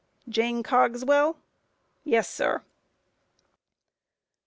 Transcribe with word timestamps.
Q. 0.25 0.31
Jane 0.33 0.63
Cogswell? 0.63 1.37
A. 1.37 1.37
Yes, 2.03 2.27
sir. 2.27 2.63